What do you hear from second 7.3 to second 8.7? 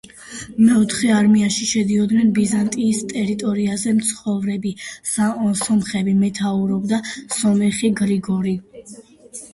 სომეხი გრიგორი.